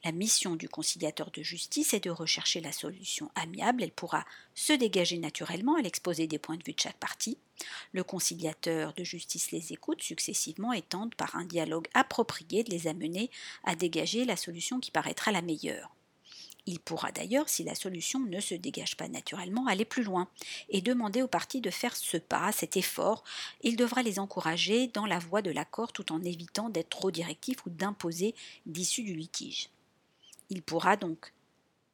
La 0.04 0.12
mission 0.12 0.56
du 0.56 0.70
conciliateur 0.70 1.32
de 1.32 1.42
justice 1.42 1.96
est 1.96 2.04
de 2.04 2.12
rechercher 2.12 2.62
la 2.62 2.72
solution 2.72 3.32
amiable. 3.34 3.82
Elle 3.82 3.92
pourra 3.92 4.25
se 4.54 4.74
dégager 4.74 5.18
naturellement 5.18 5.75
à 5.75 5.82
l'exposé 5.82 6.28
des 6.28 6.38
points 6.38 6.58
de 6.58 6.64
vue 6.64 6.74
de 6.74 6.80
chaque 6.80 6.98
partie. 6.98 7.40
Le 7.92 8.04
conciliateur 8.04 8.94
de 8.94 9.04
justice 9.04 9.52
les 9.52 9.74
écoute 9.74 10.04
successivement 10.04 10.74
et 10.74 10.84
tente 10.84 11.16
par 11.16 11.36
un 11.36 11.46
dialogue 11.46 11.88
approprié 11.96 12.64
de 12.64 12.70
les 12.70 12.88
amener 12.88 13.32
à 13.64 13.75
dégager 13.75 14.25
la 14.25 14.38
solution 14.38 14.80
qui 14.80 14.92
paraîtra 14.92 15.32
la 15.32 15.42
meilleure. 15.42 15.96
Il 16.68 16.80
pourra 16.80 17.12
d'ailleurs, 17.12 17.48
si 17.48 17.64
la 17.64 17.76
solution 17.76 18.20
ne 18.20 18.40
se 18.40 18.56
dégage 18.56 18.98
pas 18.98 19.08
naturellement, 19.08 19.68
aller 19.68 19.86
plus 19.86 20.04
loin 20.04 20.28
et 20.70 20.82
demander 20.82 21.22
aux 21.22 21.28
parties 21.28 21.62
de 21.62 21.70
faire 21.70 21.96
ce 21.96 22.18
pas, 22.18 22.52
cet 22.52 22.76
effort. 22.76 23.24
Il 23.62 23.76
devra 23.76 24.02
les 24.02 24.18
encourager 24.18 24.88
dans 24.88 25.06
la 25.06 25.20
voie 25.20 25.44
de 25.44 25.52
l'accord 25.52 25.94
tout 25.94 26.12
en 26.12 26.24
évitant 26.24 26.70
d'être 26.70 26.90
trop 26.90 27.12
directif 27.12 27.66
ou 27.66 27.70
d'imposer 27.70 28.34
d'issue 28.66 29.04
du 29.04 29.14
litige. 29.14 29.70
Il 30.50 30.64
pourra 30.64 30.96
donc 30.96 31.34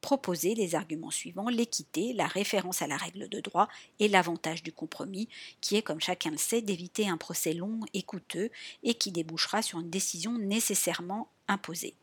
proposer 0.00 0.54
les 0.54 0.74
arguments 0.74 1.10
suivants 1.10 1.48
l'équité, 1.48 2.12
la 2.12 2.26
référence 2.26 2.82
à 2.82 2.86
la 2.86 2.96
règle 2.96 3.28
de 3.28 3.40
droit 3.40 3.68
et 4.00 4.08
l'avantage 4.08 4.62
du 4.62 4.72
compromis, 4.72 5.28
qui 5.60 5.76
est, 5.76 5.82
comme 5.82 6.00
chacun 6.00 6.30
le 6.30 6.38
sait, 6.38 6.60
d'éviter 6.60 7.08
un 7.08 7.16
procès 7.16 7.52
long 7.52 7.80
et 7.94 8.02
coûteux 8.02 8.50
et 8.82 8.94
qui 8.94 9.12
débouchera 9.12 9.62
sur 9.62 9.78
une 9.78 9.90
décision 9.90 10.38
nécessairement 10.38 11.28
imposée 11.46 11.94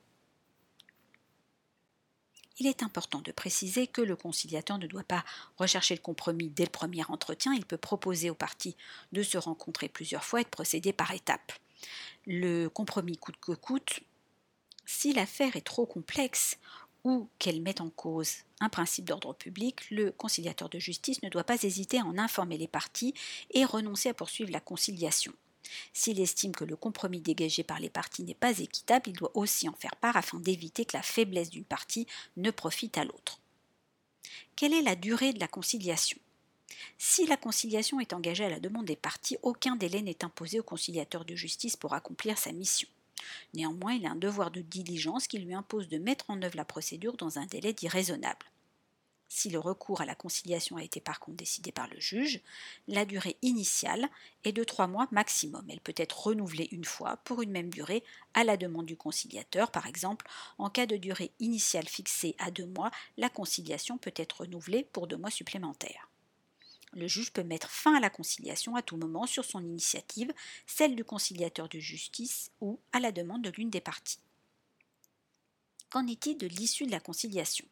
il 2.60 2.68
est 2.68 2.84
important 2.84 3.22
de 3.22 3.32
préciser 3.32 3.88
que 3.88 4.01
le 4.01 4.16
conciliateur 4.16 4.78
ne 4.78 4.88
doit 4.88 5.04
pas 5.04 5.24
rechercher 5.58 5.96
le 5.96 6.01
compromis 6.01 6.50
dès 6.50 6.66
le 6.66 6.70
premier 6.70 7.04
entretien, 7.06 7.54
il 7.54 7.66
peut 7.66 7.78
proposer 7.78 8.30
aux 8.30 8.36
parties 8.36 8.75
de 9.12 9.24
se 9.24 9.38
rencontrer 9.38 9.89
plusieurs 9.89 10.24
fois 10.24 10.42
et 10.42 10.46
de 10.46 10.50
procéder 10.50 10.94
par 10.94 11.12
étapes. 11.12 11.54
Le 12.25 12.68
compromis 12.68 13.18
coûte 13.18 13.38
que 13.42 13.54
coûte, 13.54 14.01
si 14.86 15.13
l'affaire 15.13 15.56
est 15.56 15.66
trop 15.66 15.86
complexe 15.86 16.58
ou 17.04 17.30
qu'elle 17.39 17.62
met 17.62 17.80
en 17.82 17.89
cause 17.89 18.38
un 18.60 18.70
principe 18.70 19.06
d'ordre 19.06 19.34
public, 19.34 19.89
le 19.89 20.12
conciliateur 20.12 20.68
de 20.68 20.80
justice 20.80 21.22
ne 21.24 21.30
doit 21.30 21.46
pas 21.46 21.63
hésiter 21.63 22.00
à 22.00 22.04
en 22.04 22.18
informer 22.18 22.58
les 22.58 22.68
parties 22.68 23.13
et 23.51 23.63
renoncer 23.63 24.10
à 24.10 24.13
poursuivre 24.13 24.51
la 24.51 24.60
conciliation. 24.60 25.34
S'il 25.94 26.20
estime 26.20 26.54
que 26.54 26.63
le 26.63 26.75
compromis 26.75 27.22
dégagé 27.22 27.63
par 27.63 27.80
les 27.80 27.89
parties 27.89 28.24
n'est 28.24 28.34
pas 28.34 28.60
équitable, 28.60 29.10
il 29.10 29.18
doit 29.18 29.36
aussi 29.36 29.68
en 29.68 29.74
faire 29.74 29.96
part 29.96 30.18
afin 30.18 30.39
d'éviter 30.39 30.86
que 30.86 30.98
la 30.98 31.04
faiblesse 31.04 31.50
d'une 31.50 31.66
partie 31.66 32.08
ne 32.38 32.51
profite 32.51 32.98
à 32.98 33.06
l'autre. 33.06 33.39
Quelle 34.56 34.74
est 34.74 34.82
la 34.82 34.96
durée 34.96 35.34
de 35.34 35.39
la 35.39 35.48
conciliation? 35.48 36.18
Si 36.98 37.25
la 37.25 37.38
conciliation 37.38 38.00
est 38.00 38.13
engagée 38.13 38.46
à 38.46 38.50
la 38.50 38.60
demande 38.60 38.86
des 38.86 38.96
parties, 38.96 39.38
aucun 39.42 39.75
délai 39.75 40.01
n'est 40.01 40.24
imposé 40.24 40.60
au 40.60 40.63
conciliateur 40.63 41.25
de 41.25 41.36
justice 41.36 41.75
pour 41.75 41.94
accomplir 41.94 42.38
sa 42.38 42.51
mission. 42.51 42.88
Néanmoins, 43.54 43.94
il 43.94 44.06
a 44.06 44.12
un 44.12 44.16
devoir 44.16 44.51
de 44.51 44.62
diligence 44.62 45.28
qui 45.28 45.39
lui 45.39 45.54
impose 45.54 45.89
de 45.89 45.98
mettre 45.98 46.30
en 46.30 46.42
œuvre 46.42 46.58
la 46.58 46.66
procédure 46.66 47.18
dans 47.18 47.39
un 47.39 47.46
délai 47.46 47.74
dit 47.74 47.88
raisonnable. 47.88 48.46
Si 49.31 49.51
le 49.51 49.59
recours 49.59 50.01
à 50.01 50.05
la 50.05 50.15
conciliation 50.15 50.77
a 50.77 50.83
été 50.83 51.00
par 51.00 51.19
contre 51.19 51.38
décidé 51.38 51.71
par 51.71 51.88
le 51.88 52.00
juge, 52.00 52.41
la 52.88 53.05
durée 53.05 53.38
initiale 53.43 54.09
est 54.43 54.51
de 54.51 54.63
trois 54.63 54.88
mois 54.88 55.07
maximum. 55.12 55.63
Elle 55.69 55.81
peut 55.81 55.93
être 55.95 56.25
renouvelée 56.25 56.67
une 56.71 56.83
fois 56.83 57.17
pour 57.17 57.43
une 57.43 57.51
même 57.51 57.69
durée 57.69 58.03
à 58.33 58.43
la 58.43 58.57
demande 58.57 58.88
du 58.88 58.98
conciliateur. 58.98 59.69
Par 59.69 59.86
exemple, 59.86 60.27
en 60.57 60.71
cas 60.71 60.88
de 60.88 60.98
durée 60.98 61.31
initiale 61.39 61.88
fixée 61.88 62.36
à 62.39 62.50
deux 62.50 62.65
mois, 62.65 62.89
la 63.17 63.29
conciliation 63.29 64.00
peut 64.00 64.13
être 64.15 64.41
renouvelée 64.41 64.83
pour 64.91 65.05
deux 65.05 65.17
mois 65.17 65.29
supplémentaires. 65.29 66.09
Le 66.93 67.07
juge 67.07 67.31
peut 67.31 67.43
mettre 67.43 67.69
fin 67.69 67.93
à 67.93 68.00
la 68.00 68.09
conciliation 68.09 68.75
à 68.75 68.81
tout 68.81 68.98
moment 68.98 69.27
sur 69.27 69.45
son 69.45 69.63
initiative, 69.63 70.33
celle 70.65 70.95
du 70.95 71.05
conciliateur 71.05 71.69
de 71.69 71.77
justice 71.77 72.50
ou 72.62 72.79
à 72.93 73.00
la 73.00 73.12
demande 73.12 73.43
de 73.43 73.51
l'une 73.51 73.69
des 73.69 73.79
parties. 73.79 74.17
Qu'en 75.91 76.07
est-il 76.07 76.36
de 76.39 76.48
l'issue 76.48 76.88
de 76.88 76.91
la 76.91 77.00
conciliation? 77.00 77.65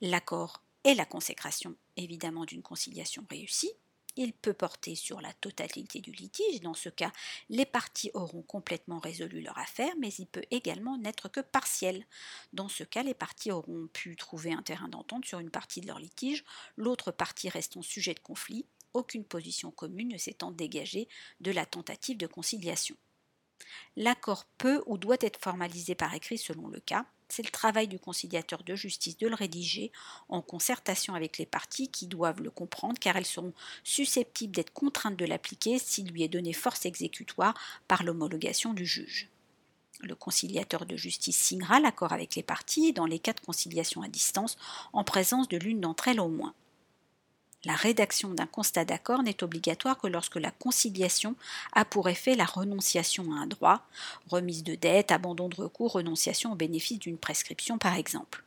L'accord 0.00 0.62
et 0.84 0.94
la 0.94 1.04
consécration 1.04 1.76
évidemment 1.96 2.44
d'une 2.44 2.62
conciliation 2.62 3.24
réussie. 3.28 3.72
Il 4.16 4.32
peut 4.32 4.54
porter 4.54 4.96
sur 4.96 5.20
la 5.20 5.32
totalité 5.34 6.00
du 6.00 6.10
litige. 6.10 6.60
Dans 6.60 6.74
ce 6.74 6.88
cas, 6.88 7.12
les 7.48 7.64
parties 7.64 8.10
auront 8.12 8.42
complètement 8.42 8.98
résolu 8.98 9.40
leur 9.40 9.56
affaire, 9.56 9.92
mais 10.00 10.12
il 10.18 10.26
peut 10.26 10.44
également 10.50 10.98
n'être 10.98 11.28
que 11.28 11.40
partiel. 11.40 12.04
Dans 12.52 12.68
ce 12.68 12.82
cas, 12.82 13.04
les 13.04 13.14
parties 13.14 13.52
auront 13.52 13.88
pu 13.92 14.16
trouver 14.16 14.52
un 14.52 14.62
terrain 14.62 14.88
d'entente 14.88 15.26
sur 15.26 15.38
une 15.38 15.50
partie 15.50 15.80
de 15.80 15.86
leur 15.86 16.00
litige, 16.00 16.44
l'autre 16.76 17.12
partie 17.12 17.48
restant 17.48 17.82
sujet 17.82 18.14
de 18.14 18.20
conflit, 18.20 18.66
aucune 18.94 19.24
position 19.24 19.70
commune 19.70 20.08
ne 20.08 20.18
s'étant 20.18 20.50
dégagée 20.50 21.08
de 21.40 21.52
la 21.52 21.64
tentative 21.64 22.16
de 22.16 22.26
conciliation. 22.26 22.96
L'accord 23.96 24.44
peut 24.58 24.82
ou 24.86 24.98
doit 24.98 25.18
être 25.20 25.40
formalisé 25.40 25.94
par 25.94 26.12
écrit 26.14 26.38
selon 26.38 26.66
le 26.66 26.80
cas, 26.80 27.06
c'est 27.32 27.44
le 27.44 27.50
travail 27.50 27.88
du 27.88 27.98
conciliateur 27.98 28.62
de 28.62 28.74
justice 28.74 29.16
de 29.18 29.28
le 29.28 29.34
rédiger 29.34 29.92
en 30.28 30.42
concertation 30.42 31.14
avec 31.14 31.38
les 31.38 31.46
parties 31.46 31.88
qui 31.88 32.06
doivent 32.06 32.42
le 32.42 32.50
comprendre 32.50 32.98
car 32.98 33.16
elles 33.16 33.26
seront 33.26 33.54
susceptibles 33.84 34.54
d'être 34.54 34.72
contraintes 34.72 35.16
de 35.16 35.24
l'appliquer 35.24 35.78
s'il 35.78 36.10
lui 36.10 36.22
est 36.22 36.28
donné 36.28 36.52
force 36.52 36.86
exécutoire 36.86 37.54
par 37.88 38.02
l'homologation 38.02 38.74
du 38.74 38.86
juge. 38.86 39.28
Le 40.02 40.14
conciliateur 40.14 40.86
de 40.86 40.96
justice 40.96 41.36
signera 41.36 41.78
l'accord 41.78 42.12
avec 42.12 42.34
les 42.34 42.42
parties 42.42 42.92
dans 42.92 43.06
les 43.06 43.18
cas 43.18 43.34
de 43.34 43.40
conciliation 43.40 44.02
à 44.02 44.08
distance 44.08 44.56
en 44.92 45.04
présence 45.04 45.48
de 45.48 45.58
l'une 45.58 45.80
d'entre 45.80 46.08
elles 46.08 46.20
au 46.20 46.28
moins. 46.28 46.54
La 47.66 47.74
rédaction 47.74 48.30
d'un 48.30 48.46
constat 48.46 48.86
d'accord 48.86 49.22
n'est 49.22 49.44
obligatoire 49.44 49.98
que 49.98 50.06
lorsque 50.06 50.36
la 50.36 50.50
conciliation 50.50 51.36
a 51.72 51.84
pour 51.84 52.08
effet 52.08 52.34
la 52.34 52.46
renonciation 52.46 53.32
à 53.34 53.36
un 53.36 53.46
droit, 53.46 53.86
remise 54.30 54.64
de 54.64 54.76
dette, 54.76 55.12
abandon 55.12 55.50
de 55.50 55.56
recours, 55.56 55.92
renonciation 55.92 56.52
au 56.52 56.54
bénéfice 56.54 56.98
d'une 56.98 57.18
prescription 57.18 57.76
par 57.76 57.96
exemple. 57.96 58.44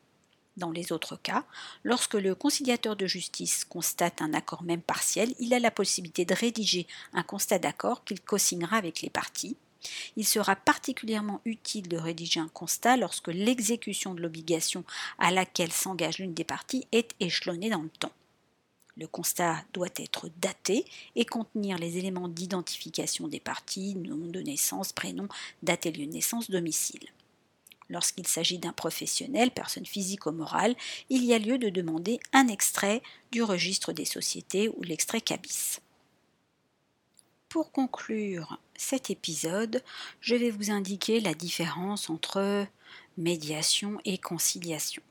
Dans 0.58 0.72
les 0.72 0.92
autres 0.92 1.16
cas, 1.16 1.46
lorsque 1.84 2.16
le 2.16 2.34
conciliateur 2.34 2.96
de 2.96 3.06
justice 3.06 3.66
constate 3.66 4.20
un 4.22 4.34
accord 4.34 4.64
même 4.64 4.82
partiel, 4.82 5.36
il 5.40 5.54
a 5.54 5.60
la 5.60 5.72
possibilité 5.72 6.26
de 6.26 6.34
rédiger 6.34 6.88
un 7.14 7.24
constat 7.24 7.60
d'accord 7.60 8.04
qu'il 8.04 8.20
co-signera 8.20 8.78
avec 8.78 9.02
les 9.02 9.12
parties. 9.12 9.58
Il 10.16 10.26
sera 10.26 10.56
particulièrement 10.56 11.42
utile 11.46 11.88
de 11.88 11.98
rédiger 11.98 12.40
un 12.40 12.48
constat 12.48 12.98
lorsque 12.98 13.28
l'exécution 13.28 14.16
de 14.16 14.22
l'obligation 14.22 14.84
à 15.20 15.30
laquelle 15.30 15.72
s'engage 15.72 16.18
l'une 16.18 16.34
des 16.34 16.44
parties 16.44 16.88
est 16.92 17.14
échelonnée 17.20 17.70
dans 17.70 17.82
le 17.82 17.90
temps. 17.90 18.14
Le 18.96 19.08
constat 19.08 19.64
doit 19.74 19.88
être 19.96 20.30
daté 20.38 20.86
et 21.16 21.26
contenir 21.26 21.78
les 21.78 21.98
éléments 21.98 22.28
d'identification 22.28 23.28
des 23.28 23.40
parties, 23.40 23.96
nom 23.96 24.28
de 24.28 24.40
naissance, 24.40 24.94
prénom, 24.94 25.28
date 25.64 25.88
et 25.88 25.92
lieu 25.92 26.06
de 26.06 26.12
naissance, 26.12 26.52
domicile. 26.52 27.10
Lorsqu'il 27.90 28.28
s'agit 28.28 28.60
d'un 28.60 28.72
professionnel, 28.72 29.52
personne 29.52 29.86
physique 29.86 30.26
ou 30.26 30.32
morale, 30.32 30.76
il 31.10 31.24
y 31.24 31.34
a 31.34 31.40
lieu 31.40 31.58
de 31.58 31.70
demander 31.70 32.20
un 32.32 32.48
extrait 32.48 33.02
du 33.32 33.44
registre 33.44 33.94
des 33.94 34.06
sociétés 34.06 34.70
ou 34.70 34.84
l'extrait 34.84 35.22
CABIS. 35.22 35.80
Pour 37.50 37.72
conclure 37.72 38.60
cet 38.76 39.10
épisode, 39.10 39.84
je 40.22 40.36
vais 40.36 40.50
vous 40.50 40.72
indiquer 40.72 41.20
la 41.20 41.34
différence 41.34 42.10
entre 42.10 42.66
médiation 43.18 44.00
et 44.06 44.18
conciliation. 44.18 45.04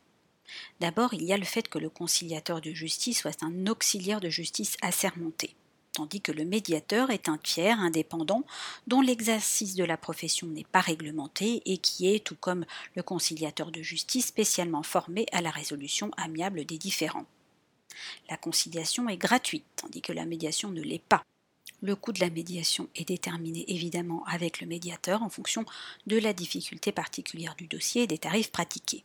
D'abord, 0.80 1.14
il 1.14 1.23
y 1.23 1.32
a 1.32 1.38
le 1.38 1.44
fait 1.44 1.68
que 1.68 1.78
le 1.78 1.88
conciliateur 1.88 2.61
de 2.61 2.73
justice 2.73 3.21
soit 3.21 3.42
un 3.42 3.66
auxiliaire 3.66 4.21
de 4.21 4.28
justice 4.28 4.76
assermenté, 4.82 5.54
tandis 5.92 6.21
que 6.21 6.32
le 6.32 6.44
médiateur 6.44 7.11
est 7.11 7.28
un 7.28 7.38
tiers 7.38 7.78
indépendant 7.78 8.44
dont 8.87 9.00
l'exercice 9.00 9.75
de 9.75 9.85
la 9.85 9.97
profession 9.97 10.47
n'est 10.47 10.64
pas 10.64 10.80
réglementé 10.80 11.62
et 11.66 11.78
qui 11.78 12.09
est, 12.12 12.25
tout 12.25 12.37
comme 12.37 12.64
le 12.97 13.02
conciliateur 13.02 13.71
de 13.71 13.82
justice, 13.82 14.26
spécialement 14.26 14.82
formé 14.82 15.26
à 15.32 15.42
la 15.42 15.50
résolution 15.50 16.11
amiable 16.16 16.64
des 16.64 16.78
différends. 16.78 17.26
La 18.30 18.37
conciliation 18.37 19.09
est 19.09 19.16
gratuite, 19.16 19.64
tandis 19.76 20.00
que 20.00 20.12
la 20.12 20.25
médiation 20.25 20.71
ne 20.71 20.82
l'est 20.82 21.02
pas. 21.02 21.25
Le 21.82 21.97
coût 21.97 22.12
de 22.12 22.21
la 22.21 22.30
médiation 22.30 22.88
est 22.94 23.09
déterminé 23.09 23.64
évidemment 23.66 24.25
avec 24.26 24.61
le 24.61 24.68
médiateur 24.68 25.23
en 25.23 25.28
fonction 25.28 25.64
de 26.06 26.16
la 26.16 26.32
difficulté 26.32 26.92
particulière 26.92 27.56
du 27.56 27.66
dossier 27.66 28.02
et 28.02 28.06
des 28.06 28.18
tarifs 28.18 28.52
pratiqués. 28.52 29.04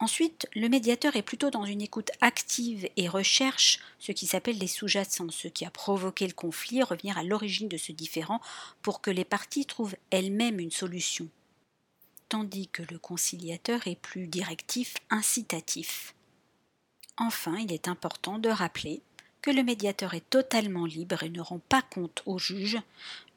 Ensuite, 0.00 0.46
le 0.54 0.68
médiateur 0.68 1.16
est 1.16 1.22
plutôt 1.22 1.50
dans 1.50 1.64
une 1.64 1.82
écoute 1.82 2.12
active 2.20 2.88
et 2.96 3.08
recherche 3.08 3.80
ce 3.98 4.12
qui 4.12 4.26
s'appelle 4.26 4.58
les 4.58 4.68
sous-jacents, 4.68 5.30
ce 5.30 5.48
qui 5.48 5.64
a 5.64 5.70
provoqué 5.70 6.26
le 6.28 6.34
conflit, 6.34 6.84
revenir 6.84 7.18
à 7.18 7.24
l'origine 7.24 7.68
de 7.68 7.76
ce 7.76 7.90
différend 7.90 8.40
pour 8.80 9.00
que 9.00 9.10
les 9.10 9.24
parties 9.24 9.66
trouvent 9.66 9.96
elles-mêmes 10.10 10.60
une 10.60 10.70
solution. 10.70 11.28
Tandis 12.28 12.68
que 12.68 12.82
le 12.90 12.98
conciliateur 12.98 13.88
est 13.88 14.00
plus 14.00 14.28
directif, 14.28 14.94
incitatif. 15.10 16.14
Enfin, 17.16 17.56
il 17.58 17.72
est 17.72 17.88
important 17.88 18.38
de 18.38 18.50
rappeler 18.50 19.02
que 19.42 19.50
le 19.50 19.64
médiateur 19.64 20.14
est 20.14 20.30
totalement 20.30 20.84
libre 20.84 21.24
et 21.24 21.30
ne 21.30 21.40
rend 21.40 21.60
pas 21.68 21.82
compte 21.82 22.22
au 22.26 22.38
juge 22.38 22.78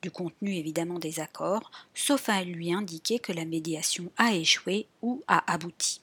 du 0.03 0.11
contenu 0.11 0.55
évidemment 0.55 0.99
des 0.99 1.19
accords, 1.19 1.71
sauf 1.95 2.29
à 2.29 2.43
lui 2.43 2.73
indiquer 2.73 3.17
que 3.17 3.31
la 3.31 3.45
médiation 3.45 4.11
a 4.17 4.33
échoué 4.33 4.87
ou 5.01 5.23
a 5.27 5.51
abouti. 5.51 6.00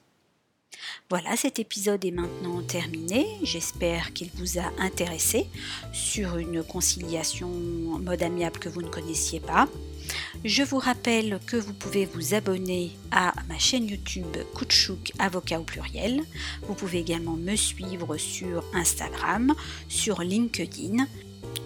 Voilà, 1.09 1.35
cet 1.35 1.59
épisode 1.59 2.05
est 2.05 2.11
maintenant 2.11 2.61
terminé. 2.61 3.25
J'espère 3.43 4.13
qu'il 4.13 4.29
vous 4.35 4.59
a 4.59 4.71
intéressé 4.79 5.47
sur 5.91 6.37
une 6.37 6.63
conciliation 6.63 7.49
en 7.93 7.99
mode 7.99 8.23
amiable 8.23 8.59
que 8.59 8.69
vous 8.69 8.81
ne 8.81 8.89
connaissiez 8.89 9.39
pas. 9.39 9.67
Je 10.43 10.63
vous 10.63 10.77
rappelle 10.77 11.39
que 11.45 11.57
vous 11.57 11.73
pouvez 11.73 12.05
vous 12.05 12.33
abonner 12.33 12.91
à 13.11 13.33
ma 13.47 13.57
chaîne 13.57 13.87
YouTube 13.87 14.37
Kouchouk 14.53 15.11
Avocat 15.19 15.59
au 15.59 15.63
pluriel. 15.63 16.23
Vous 16.63 16.73
pouvez 16.73 16.99
également 16.99 17.35
me 17.35 17.55
suivre 17.55 18.17
sur 18.17 18.63
Instagram, 18.73 19.53
sur 19.87 20.21
LinkedIn. 20.21 21.07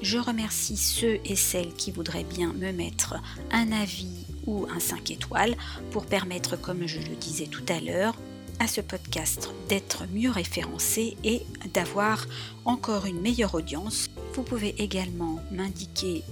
Je 0.01 0.17
remercie 0.17 0.77
ceux 0.77 1.20
et 1.25 1.36
celles 1.36 1.74
qui 1.74 1.91
voudraient 1.91 2.25
bien 2.25 2.53
me 2.53 2.72
mettre 2.72 3.15
un 3.51 3.72
avis 3.72 4.25
ou 4.46 4.67
un 4.70 4.79
5 4.79 5.12
étoiles 5.12 5.55
pour 5.91 6.05
permettre, 6.05 6.60
comme 6.60 6.88
je 6.88 7.00
le 7.00 7.15
disais 7.15 7.48
tout 7.48 7.65
à 7.70 7.79
l'heure, 7.79 8.15
à 8.63 8.67
ce 8.67 8.79
podcast 8.79 9.50
d'être 9.67 10.05
mieux 10.13 10.32
référencé 10.32 11.17
et 11.25 11.41
d'avoir 11.74 12.25
encore 12.63 13.05
une 13.05 13.20
meilleure 13.20 13.55
audience. 13.55 14.10
Vous 14.34 14.43
pouvez 14.43 14.74
également 14.82 15.41
m'indiquer 15.51 16.24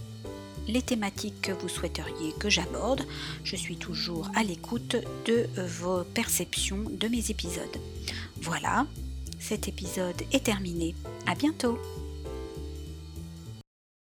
les 0.68 0.82
thématiques 0.82 1.42
que 1.42 1.52
vous 1.52 1.68
souhaiteriez 1.68 2.32
que 2.40 2.50
j'aborde. 2.50 3.04
Je 3.44 3.58
suis 3.58 3.76
toujours 3.76 4.30
à 4.34 4.44
l'écoute 4.44 4.96
de 5.26 5.50
vos 5.62 6.04
perceptions 6.04 6.86
de 6.90 7.08
mes 7.10 7.32
épisodes. 7.32 7.78
Voilà, 8.42 8.88
cet 9.40 9.68
épisode 9.68 10.22
est 10.32 10.46
terminé. 10.46 10.96
À 11.28 11.36
bientôt! 11.36 11.78